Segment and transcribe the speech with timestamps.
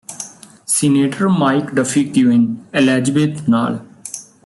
[0.67, 3.79] senator Mike Duffy queen Elizabeth ਨਾਲ